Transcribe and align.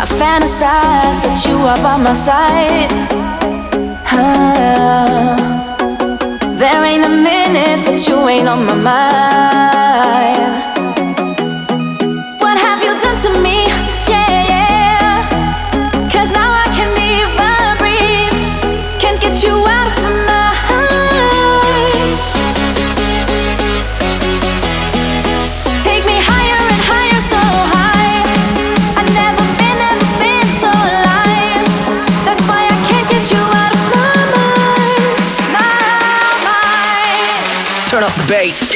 I 0.00 0.04
fantasize 0.04 1.18
that 1.24 1.44
you 1.44 1.56
are 1.56 1.76
by 1.82 1.96
my 1.96 2.12
side. 2.12 2.92
Oh, 4.12 5.34
there 6.56 6.84
ain't 6.84 7.04
a 7.04 7.08
minute 7.08 7.84
that 7.84 8.06
you 8.06 8.28
ain't 8.28 8.46
on 8.46 8.64
my 8.64 8.76
mind. 8.76 9.77
bass. 38.28 38.67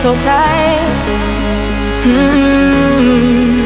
so 0.00 0.14
tight. 0.14 0.80
Mm-hmm. 2.04 3.58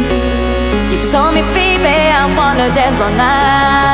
You 0.91 0.98
told 1.04 1.32
me, 1.32 1.42
baby, 1.54 2.10
I 2.10 2.26
wanna 2.36 2.74
dance 2.74 3.00
all 3.00 3.10
night. 3.10 3.94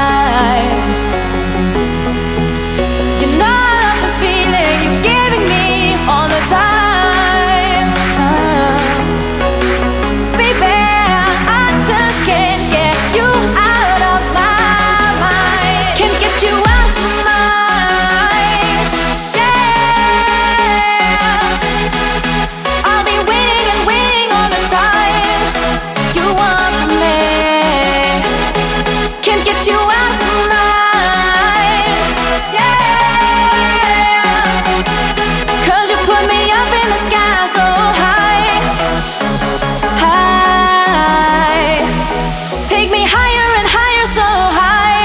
take 42.80 42.90
me 42.90 43.04
higher 43.04 43.48
and 43.60 43.68
higher, 43.68 44.06
so 44.06 44.24
high. 44.24 45.04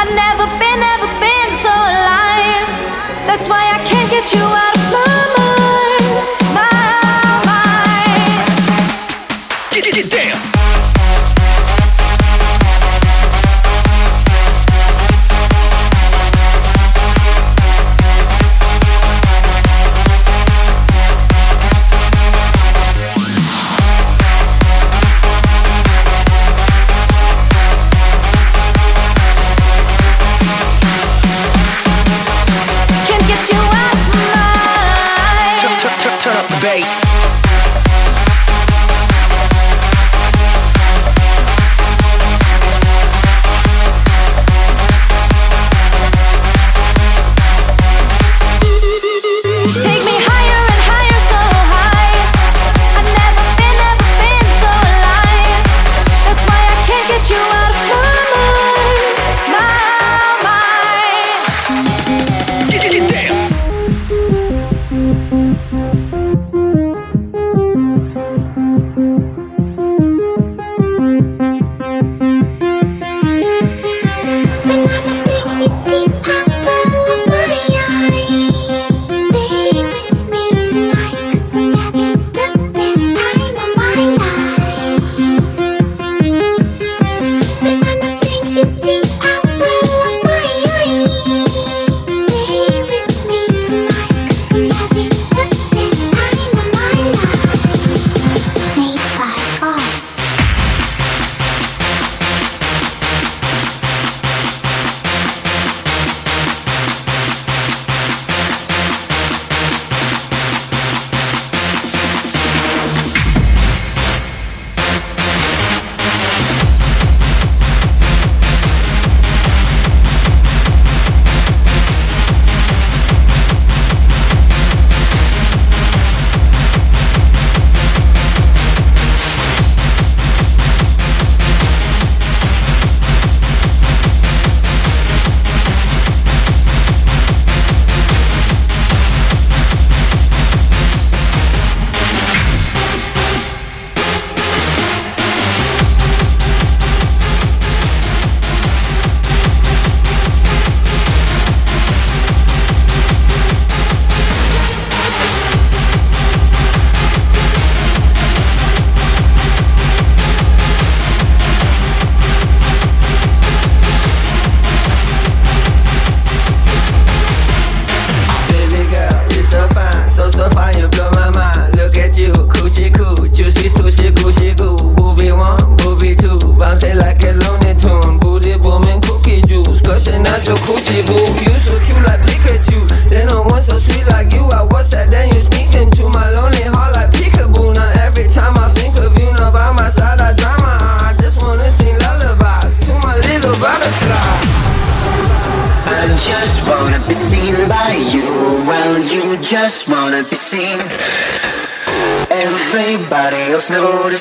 I've 0.00 0.12
never 0.16 0.46
been, 0.56 0.78
never 0.80 1.08
been 1.20 1.52
so 1.56 1.68
alive. 1.68 2.68
That's 3.28 3.50
why 3.50 3.60
I 3.76 3.78
can't 3.84 4.10
get 4.10 4.32
you 4.32 4.40
out 4.40 4.74
of 4.74 4.92
my 4.92 5.36
mind. 5.36 5.45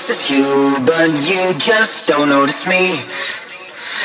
Notices 0.08 0.30
you, 0.30 0.78
but 0.86 1.10
you 1.28 1.54
just 1.58 2.08
don't 2.08 2.30
notice 2.30 2.68
me. 2.68 3.00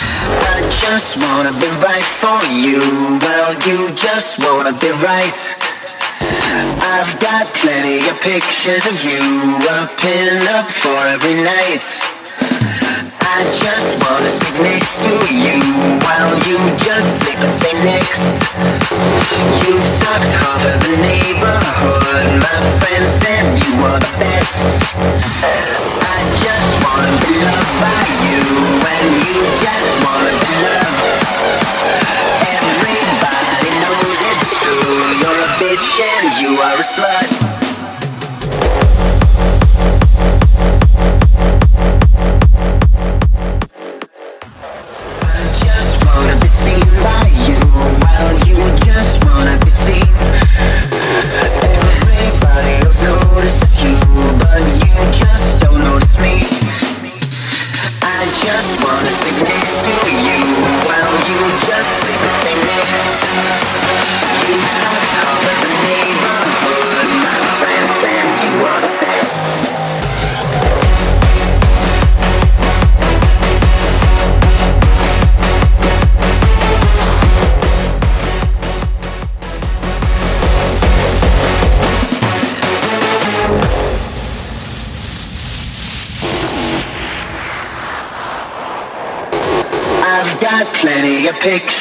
I 0.00 0.60
just 0.80 1.16
wanna 1.20 1.52
be 1.60 1.68
right 1.84 2.08
for 2.20 2.40
you. 2.50 2.80
Well, 3.20 3.52
you 3.66 3.94
just 3.94 4.38
wanna 4.38 4.72
be 4.72 4.90
right. 5.04 5.36
I've 6.80 7.20
got 7.20 7.52
plenty 7.54 7.98
of 8.08 8.18
pictures 8.20 8.86
of 8.86 9.04
you 9.04 9.20
up 9.68 10.04
and 10.04 10.42
up 10.48 10.70
for 10.70 10.96
every 11.06 11.34
night. 11.34 12.09
I 13.32 13.44
just 13.44 14.02
wanna 14.02 14.28
sit 14.28 14.60
next 14.60 15.06
to 15.06 15.14
you 15.30 15.62
while 16.02 16.34
you 16.50 16.58
just 16.82 17.22
say 17.54 17.72
next. 17.86 18.50
You've 19.62 19.86
the 20.82 20.98
neighborhood. 20.98 22.26
My 22.42 22.58
friends 22.82 23.10
said 23.22 23.46
you 23.62 23.78
best. 24.18 24.98
I 24.98 26.18
just 26.42 26.70
wanna 26.82 27.14
be 27.22 27.38
loved 27.46 27.74
by 27.78 28.02
you, 28.26 28.42
and 28.98 29.08
you 29.22 29.38
just 29.62 29.90
wanna 30.02 30.34
be 30.34 30.52
loved. 30.66 30.98
Everybody 32.50 33.70
knows 33.78 34.18
it's 34.26 34.50
true. 34.58 35.06
You're 35.22 35.38
a 35.38 35.50
bitch 35.62 35.88
and 36.02 36.28
you 36.42 36.50
are 36.58 36.74
a 36.74 36.82
slut. 36.82 37.39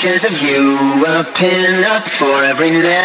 Pictures 0.09 0.33
of 0.33 0.41
you 0.41 1.05
up 1.05 1.41
and 1.41 1.85
up 1.85 2.03
for 2.03 2.43
every 2.43 2.71
now. 2.71 2.98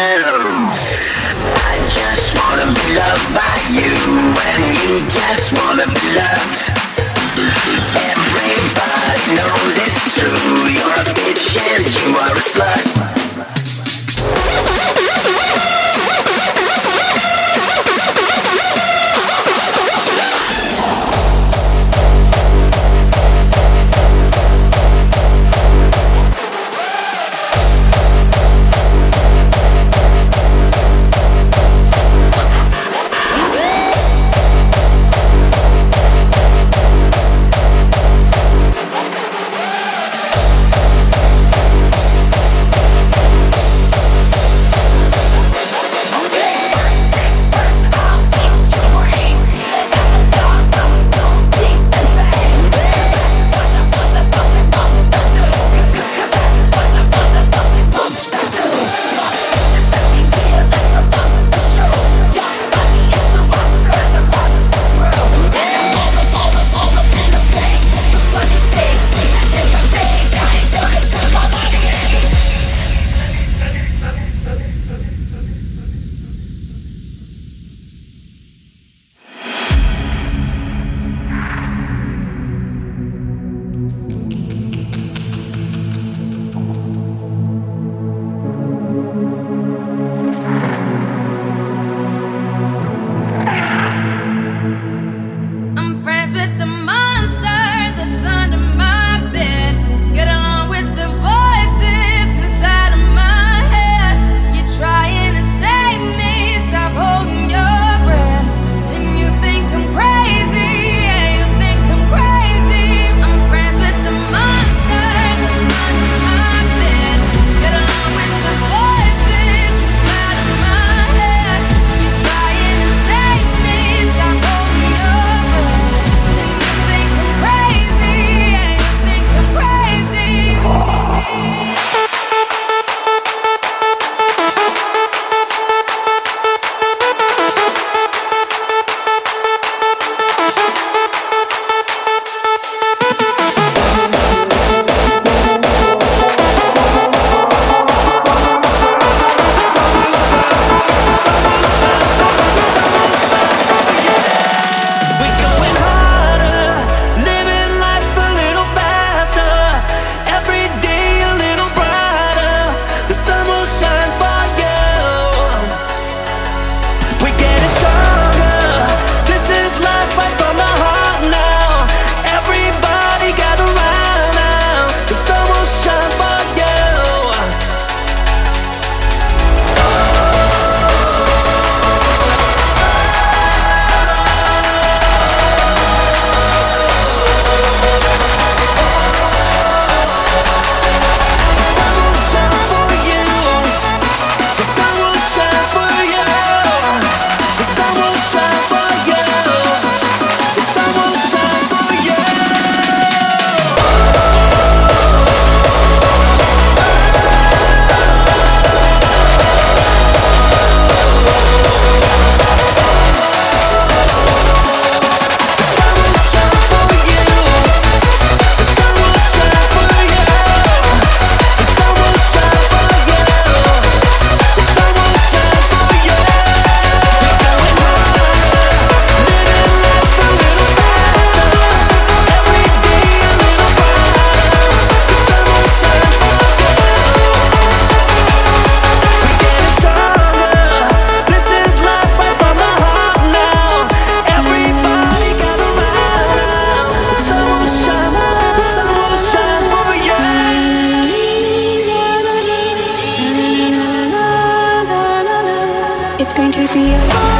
It's 256.25 256.33
going 256.33 256.51
to 256.53 256.61
be 256.73 256.91
a 256.91 257.34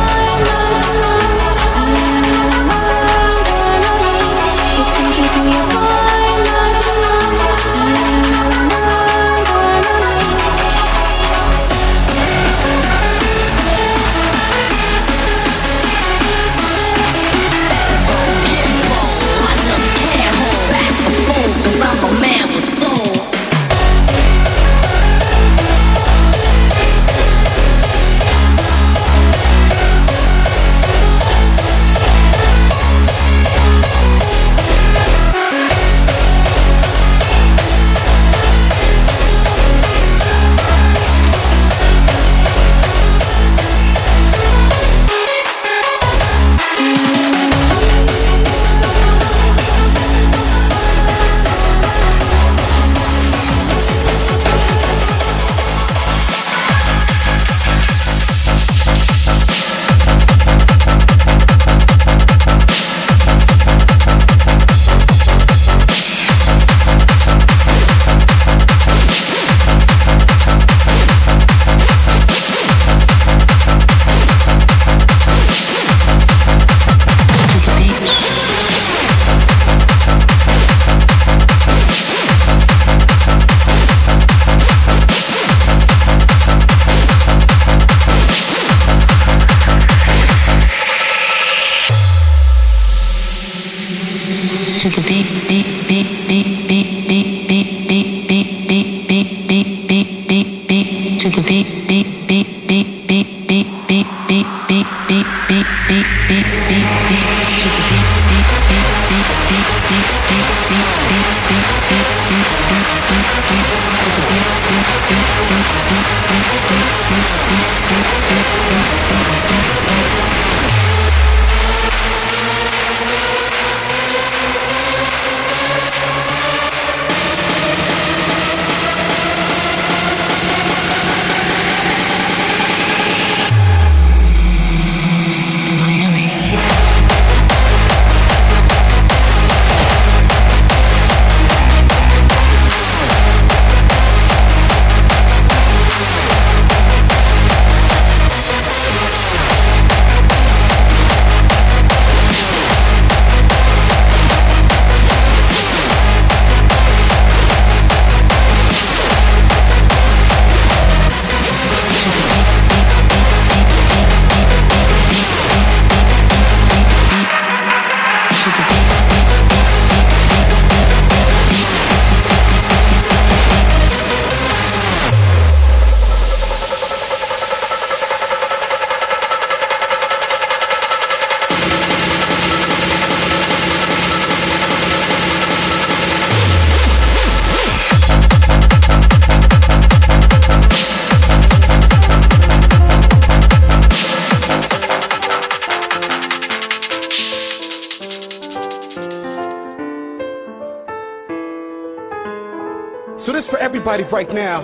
right 204.04 204.32
now. 204.34 204.62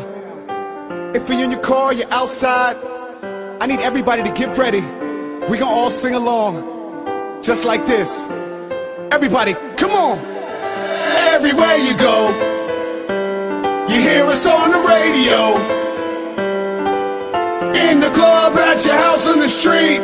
If 1.16 1.30
you're 1.30 1.44
in 1.44 1.52
your 1.52 1.62
car, 1.62 1.94
you're 1.94 2.12
outside, 2.12 2.76
I 3.62 3.66
need 3.66 3.80
everybody 3.80 4.24
to 4.24 4.32
get 4.32 4.58
ready. 4.58 4.82
We 5.48 5.58
gonna 5.58 5.72
all 5.72 5.90
sing 5.90 6.16
along, 6.16 7.42
just 7.42 7.64
like 7.64 7.86
this. 7.86 8.30
Everybody, 9.10 9.54
come 9.78 9.92
on. 9.92 10.20
Everywhere 11.32 11.78
you 11.78 11.96
go, 11.98 12.30
you 13.88 14.02
hear 14.02 14.26
us 14.26 14.46
on 14.46 14.72
the 14.72 14.82
radio. 14.96 15.40
In 17.88 18.02
the 18.02 18.12
club, 18.12 18.58
at 18.58 18.84
your 18.86 18.96
house, 18.96 19.30
on 19.30 19.40
the 19.40 19.48
street. 19.48 20.02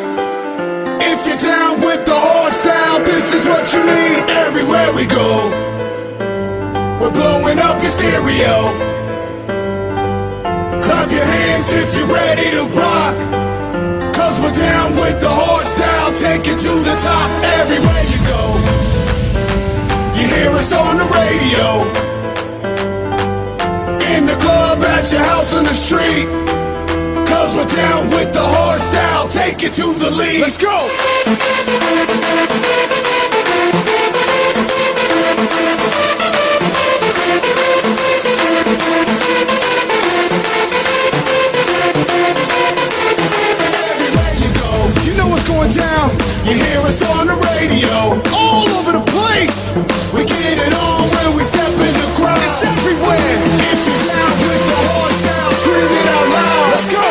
If 1.04 1.28
you're 1.28 1.52
down 1.52 1.82
with 1.82 2.06
the 2.06 2.16
hard 2.16 2.54
style, 2.54 3.04
this 3.04 3.34
is 3.34 3.46
what 3.46 3.74
you 3.74 3.84
need. 3.84 4.20
Everywhere 4.48 4.94
we 4.94 5.06
go, 5.06 5.52
we're 7.02 7.12
blowing 7.12 7.60
up 7.60 7.82
your 7.82 7.92
stereo. 7.92 8.97
If 11.60 11.98
you're 11.98 12.06
ready 12.06 12.52
to 12.52 12.66
rock. 12.78 13.18
Cause 14.14 14.40
we're 14.40 14.54
down 14.54 14.96
with 14.96 15.20
the 15.20 15.30
hard 15.30 15.66
style, 15.66 16.14
take 16.14 16.46
it 16.46 16.60
to 16.60 16.70
the 16.86 16.96
top 17.02 17.32
everywhere 17.58 18.04
you 18.14 18.20
go. 18.30 18.62
You 20.14 20.28
hear 20.38 20.52
us 20.54 20.72
on 20.72 20.98
the 21.02 21.08
radio. 21.18 21.82
In 24.14 24.28
the 24.28 24.36
club, 24.38 24.84
at 24.84 25.12
your 25.12 25.24
house, 25.24 25.56
on 25.56 25.64
the 25.64 25.74
street. 25.74 26.28
Cause 27.26 27.56
we're 27.56 27.66
down 27.76 28.12
with 28.12 28.32
the 28.34 28.46
hard 28.46 28.80
style, 28.80 29.28
take 29.28 29.64
it 29.64 29.74
to 29.82 29.96
the 29.98 30.12
lead. 30.12 30.42
Let's 30.42 30.60
go! 30.62 30.88
You 46.48 46.56
hear 46.56 46.80
us 46.88 47.04
on 47.04 47.28
the 47.28 47.36
radio, 47.36 47.92
all 48.32 48.70
over 48.80 48.94
the 48.94 49.04
place. 49.04 49.76
We 50.16 50.24
get 50.24 50.56
it 50.66 50.74
on 50.74 51.04
when 51.12 51.36
we 51.36 51.44
step 51.44 51.68
in 51.68 51.92
the 51.92 52.08
crowd. 52.16 52.40
It's 52.40 52.64
everywhere. 52.64 53.20
If 53.68 53.84
you're 53.84 54.06
down 54.08 54.32
with 54.48 54.64
the 54.72 54.80
horse 54.88 55.20
down, 55.28 55.52
scream 55.60 55.92
it 56.00 56.08
out 56.08 56.28
loud. 56.32 56.72
Let's 56.72 56.88
go. 56.88 57.04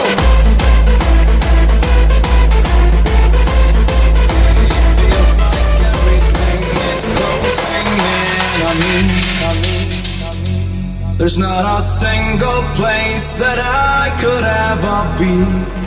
There's 11.19 11.39
not 11.39 11.79
a 11.79 11.83
single 11.83 12.63
place 12.75 13.35
that 13.35 13.59
I 13.59 14.17
could 14.19 14.45
ever 14.45 14.99
be. 15.19 15.86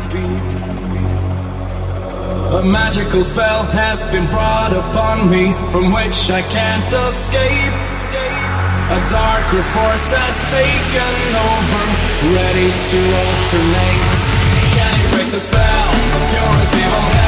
A 2.49 2.63
magical 2.63 3.23
spell 3.23 3.63
has 3.63 4.01
been 4.11 4.25
brought 4.31 4.73
upon 4.73 5.29
me 5.29 5.53
from 5.71 5.93
which 5.93 6.31
I 6.31 6.41
can't 6.49 6.91
escape. 7.05 7.73
A 8.89 8.99
darker 9.07 9.61
force 9.61 10.09
has 10.17 10.41
taken 10.49 11.15
over, 11.45 11.83
ready 12.33 12.69
to 12.73 12.99
alternate. 13.21 14.17
Can 14.73 14.93
you 14.97 15.07
break 15.13 15.29
the 15.29 15.39
spell? 15.39 15.89
Pure 16.33 16.57
as 16.57 16.73
evil. 16.73 17.18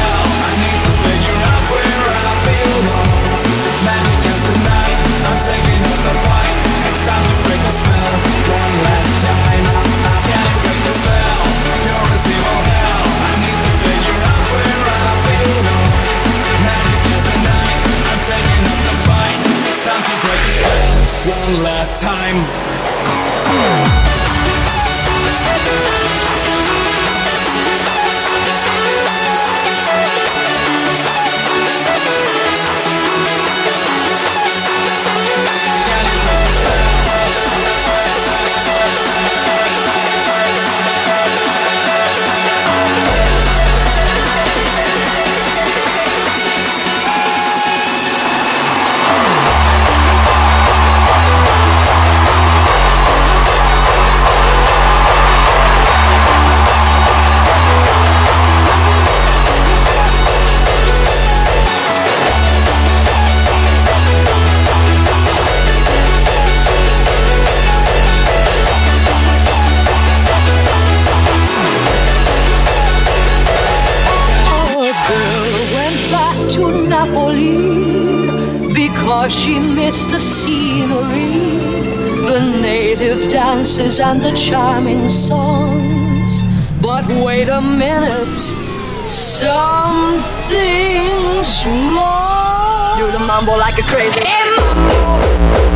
The 80.07 80.19
scenery, 80.19 81.59
the 82.27 82.39
native 82.61 83.29
dances 83.29 83.99
and 83.99 84.21
the 84.21 84.31
charming 84.33 85.09
songs. 85.09 86.43
But 86.81 87.05
wait 87.23 87.49
a 87.49 87.61
minute, 87.61 88.39
something's 89.07 89.51
wrong. 91.93 92.97
Do 92.97 93.11
the 93.11 93.19
mambo 93.27 93.55
like 93.57 93.77
a 93.77 93.83
crazy. 93.83 94.19
Hey, 94.21 94.45
mambo, 94.57 95.19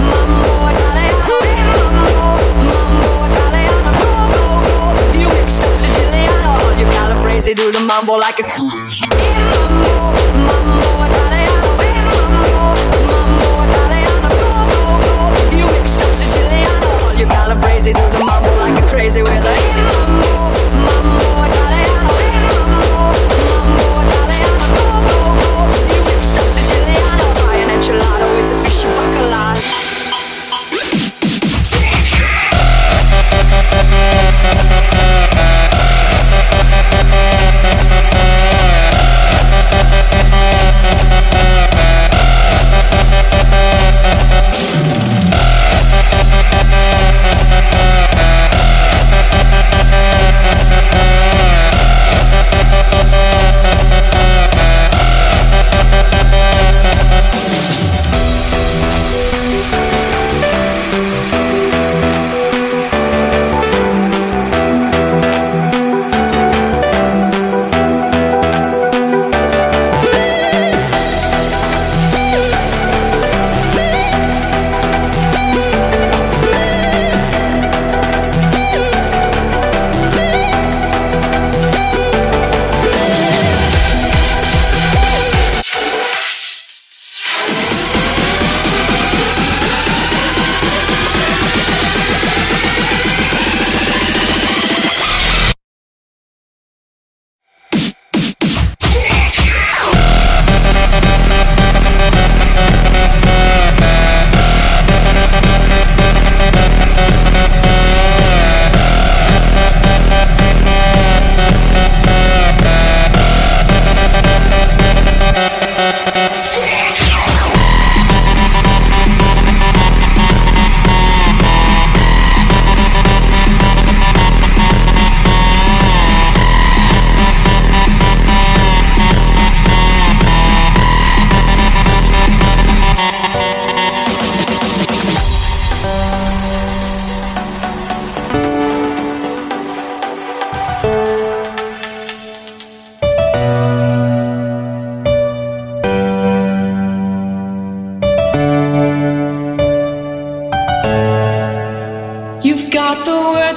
mambo 0.09 0.69
italiano, 0.71 1.25
oh, 1.29 1.41
hey, 1.43 1.61
mambo, 1.69 2.37
mambo 2.69 3.25
italiano, 3.29 3.91
go, 4.01 4.11
go, 4.33 4.45
go. 4.67 4.77
You 5.19 5.27
mixed 5.29 5.63
up 5.63 5.73
Siciliano, 5.77 6.53
you 6.79 6.85
calabrese, 6.97 7.53
do 7.53 7.71
the 7.71 7.79
mambo 7.81 8.13
like 8.15 8.39
a 8.39 8.43
crazy. 8.43 9.05
Hey, 9.13 9.33
calabrese, 17.75 17.93
do 17.93 18.17
the 18.17 18.25
mambo 18.25 18.55
like 18.55 18.83
a 18.83 18.87
crazy 18.89 19.21
with 19.21 19.31
a 19.31 20.14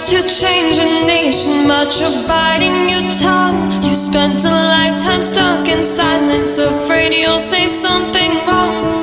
to 0.09 0.23
change 0.27 0.79
a 0.79 1.07
nation, 1.07 1.69
but 1.69 2.01
you're 2.01 2.27
biting 2.27 2.89
your 2.89 3.13
tongue. 3.13 3.71
You 3.83 3.91
spent 3.91 4.43
a 4.47 4.51
lifetime 4.51 5.23
stuck 5.23 5.69
in 5.69 5.85
silence, 5.85 6.57
afraid 6.57 7.13
you'll 7.13 7.39
say 7.39 7.67
something 7.67 8.31
wrong. 8.47 8.98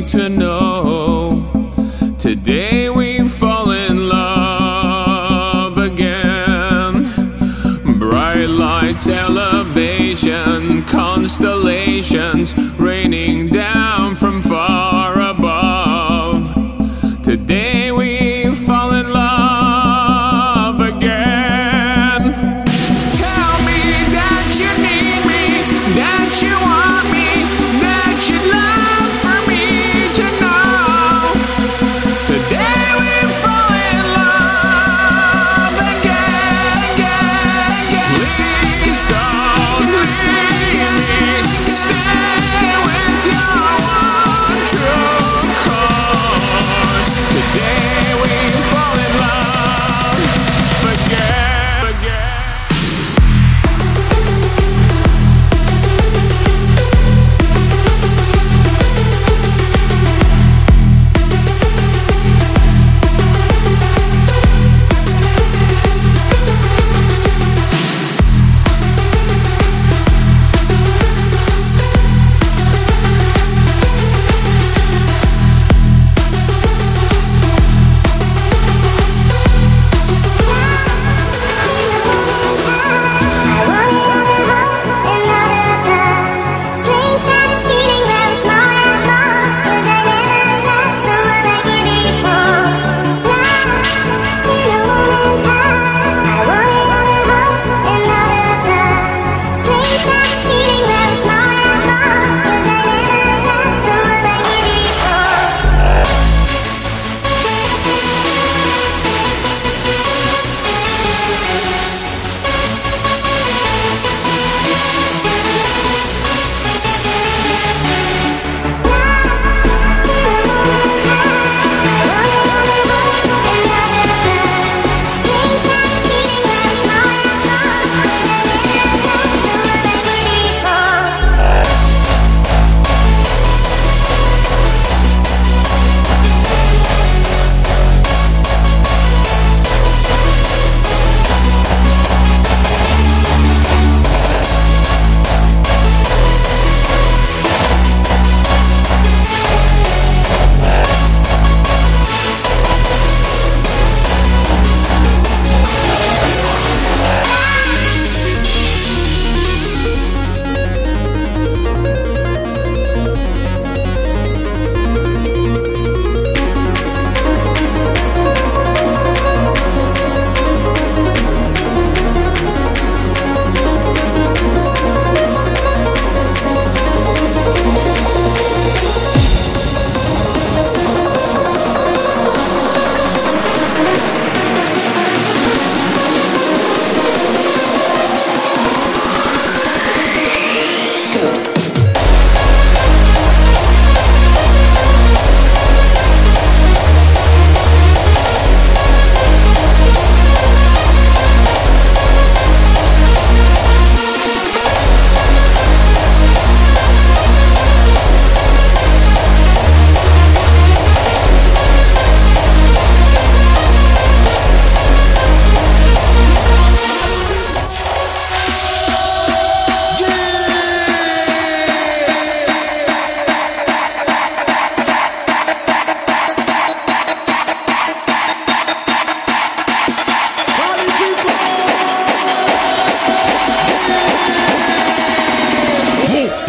need 0.00 0.08
to 0.08 0.28
know. 0.28 1.46
Today 2.18 2.90
we 2.90 3.26
fall 3.26 3.70
in 3.70 4.08
love 4.08 5.78
again. 5.78 7.04
Bright 7.98 8.46
lights, 8.46 9.08
elevation, 9.08 10.84
constellations. 10.84 12.54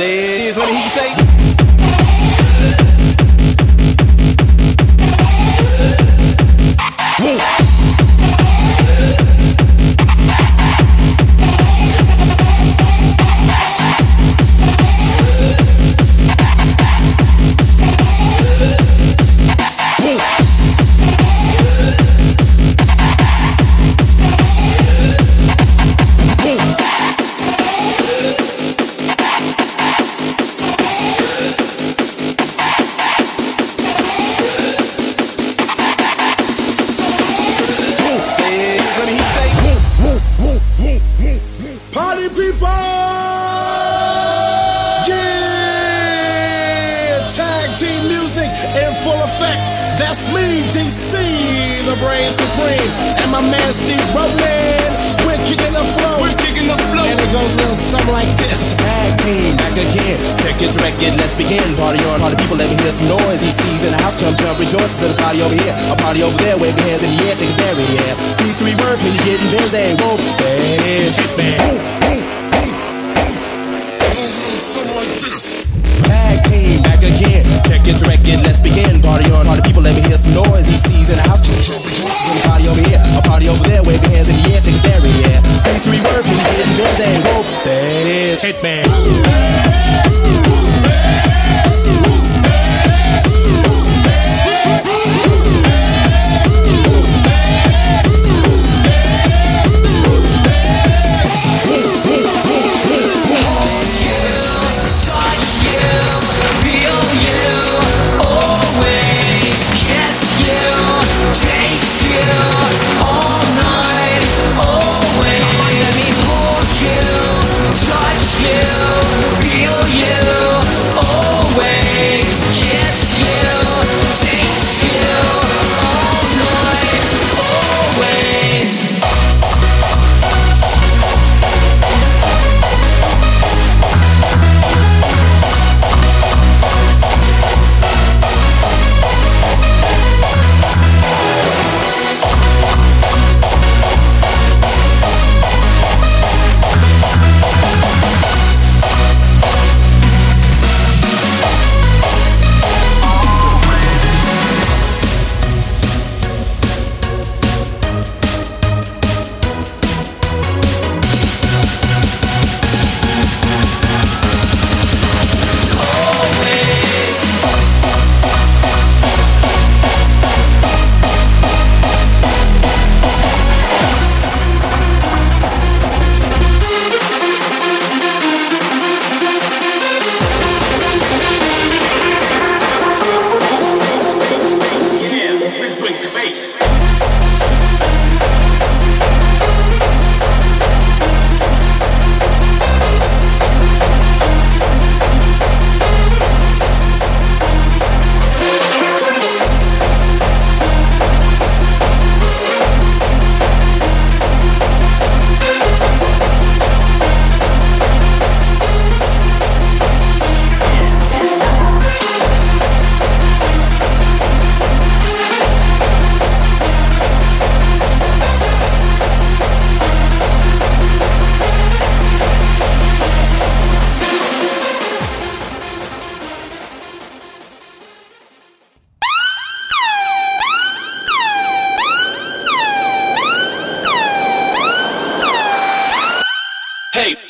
It 0.02 0.42
is. 0.50 0.58
What 0.58 0.66
did 0.66 0.76
he 0.76 0.90
say? 0.90 1.11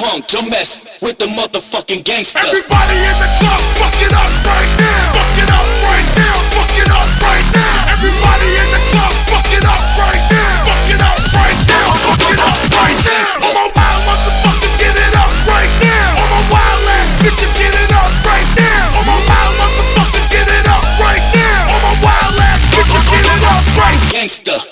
Punk, 0.01 0.25
don't 0.25 0.49
mess 0.49 0.97
with 1.05 1.21
the 1.21 1.29
motherfucking 1.29 2.01
gangster. 2.01 2.41
Everybody 2.41 2.97
in 2.97 3.15
the 3.21 3.29
club, 3.37 3.61
fuck 3.77 3.93
it 4.01 4.09
up 4.09 4.31
right 4.49 4.71
now. 4.81 5.13
Fuck 5.13 5.37
it 5.37 5.49
up 5.53 5.67
right 5.85 6.09
now. 6.17 6.37
Fuck 6.57 6.73
it 6.73 6.89
up 6.89 7.07
right 7.21 7.47
now. 7.53 7.93
Everybody 7.93 8.49
in 8.57 8.67
the 8.73 8.81
club, 8.89 9.13
fuck 9.29 9.45
it 9.53 9.61
up 9.61 9.81
right 10.01 10.23
now. 10.33 10.65
Fuck 10.65 10.89
it 10.89 11.01
up 11.05 11.21
right 11.37 11.59
now. 11.69 11.87
Fuck 12.01 12.25
it 12.33 12.41
up 12.41 12.57
right 12.73 12.97
now. 13.05 13.45
I'm 13.45 13.57
a 13.61 13.67
wild 13.77 14.01
motherfucker, 14.09 14.71
get 14.81 14.95
it 14.97 15.13
up 15.13 15.29
right 15.45 15.73
now. 15.85 16.09
I'm 16.17 16.33
a 16.33 16.41
wild 16.49 16.81
ass 16.97 17.09
bitch, 17.21 17.41
get 17.61 17.73
it 17.77 17.93
up 17.93 18.11
right 18.25 18.49
now. 18.57 18.97
I'm 18.97 19.05
a 19.05 19.17
wild 19.29 19.53
motherfucker, 19.61 20.23
get 20.33 20.49
it 20.49 20.65
up 20.65 20.85
right 20.97 21.25
now. 21.37 21.77
I'm 21.77 21.85
a 21.85 21.95
wild 22.01 22.41
ass 22.41 22.57
bitch, 22.73 22.89
get 22.89 23.25
it 23.29 23.43
up 23.45 23.63
right 23.77 23.99
now. 24.01 24.17
Gangster. 24.17 24.70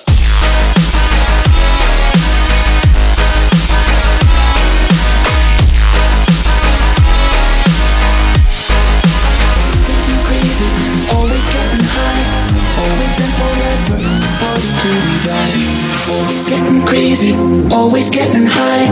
Easy, 17.10 17.34
always 17.74 18.12
getting 18.12 18.46
high, 18.46 18.86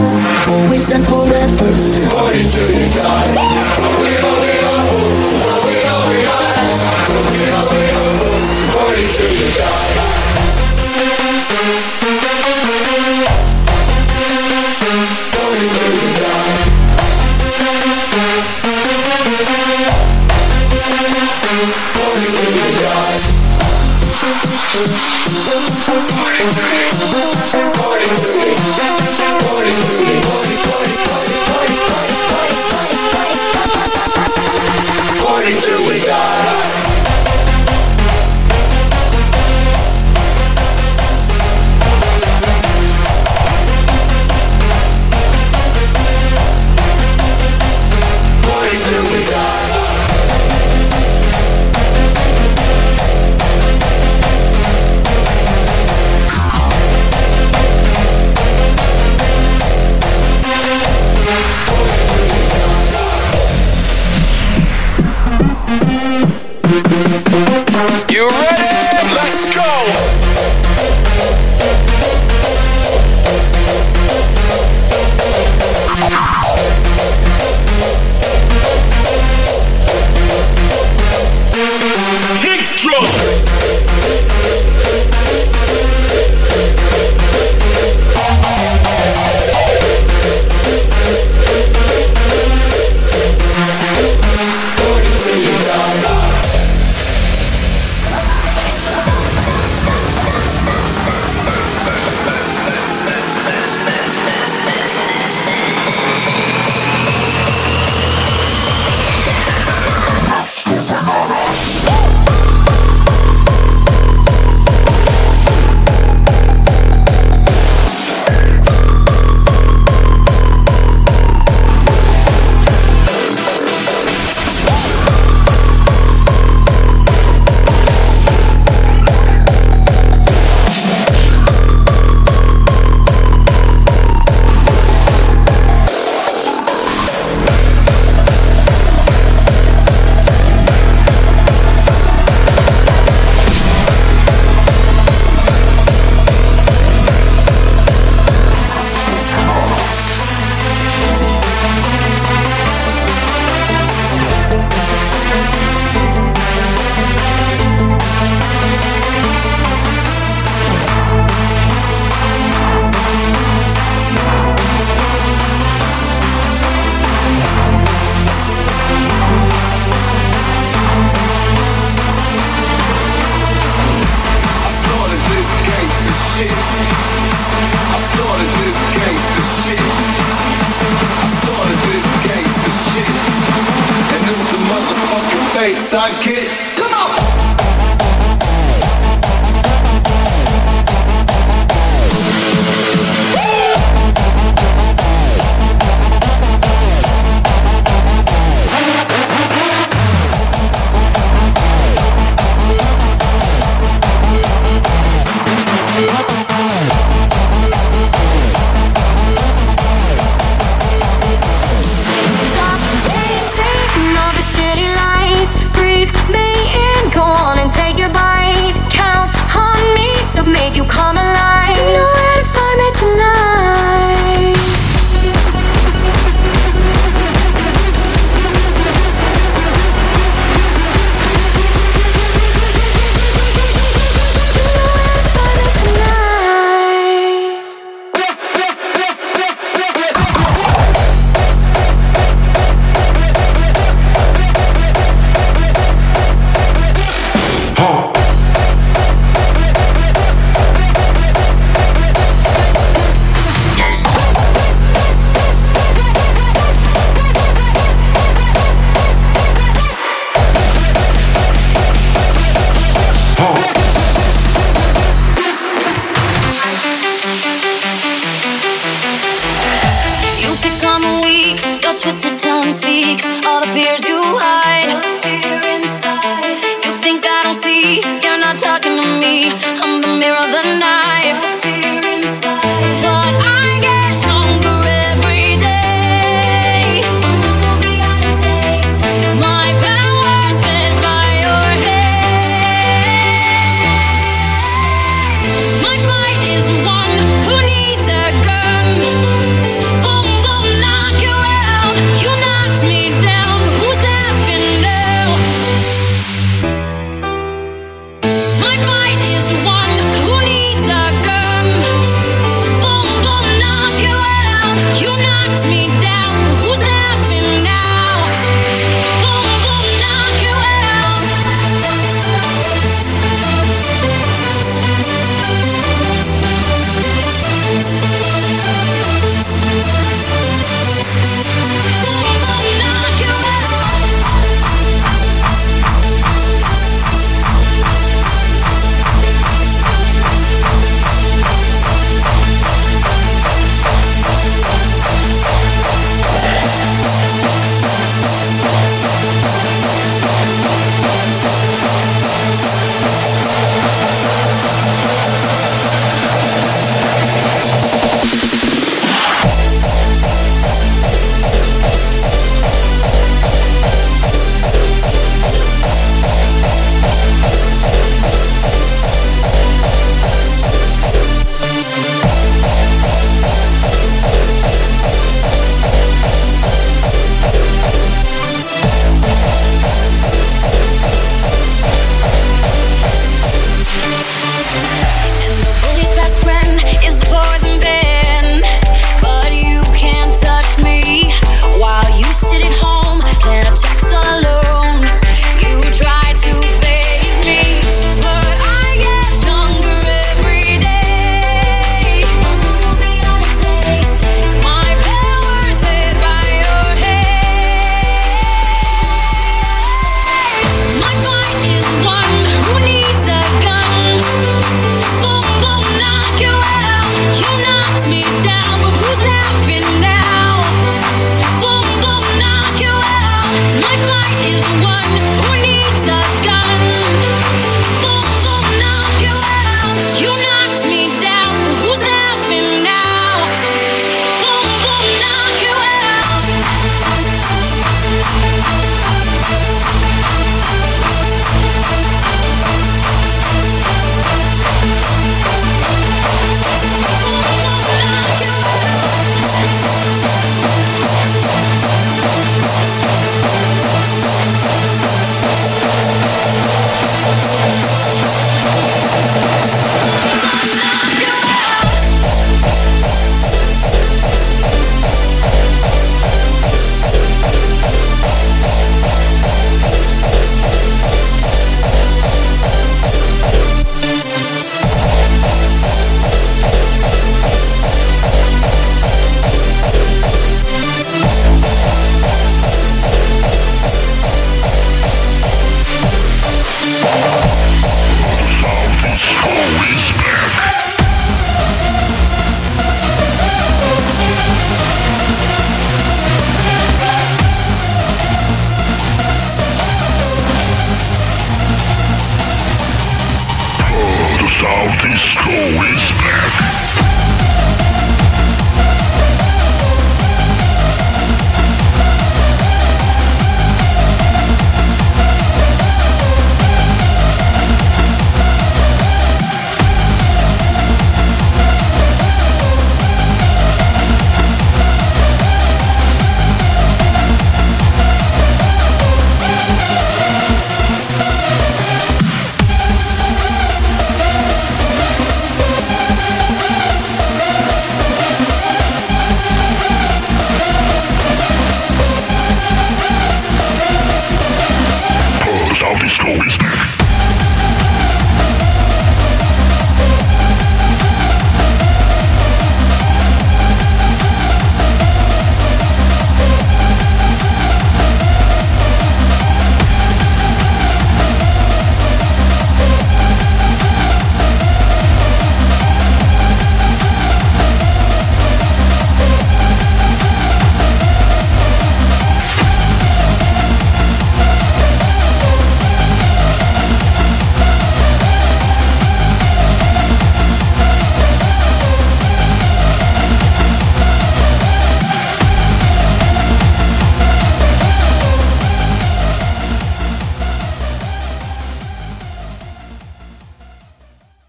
always 0.50 0.90
and 0.90 1.06
forever. 1.06 1.70
Party 2.10 2.50
till 2.50 2.68
you 2.68 2.90
die. 2.90 3.30
Are 3.38 3.94
we 4.00 4.10
we 4.42 4.58
are? 4.66 4.90
We 5.64 5.78
we 6.10 6.24
are? 6.26 6.50
We? 6.90 7.86
Party 8.74 9.06
till 9.12 9.32
you 9.32 9.48
die. 9.54 9.98